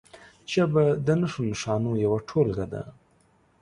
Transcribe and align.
ژبه 0.51 0.83
د 1.05 1.07
نښو 1.19 1.41
نښانو 1.49 1.91
یوه 2.05 2.19
ټولګه 2.29 2.65
ده. 2.73 2.83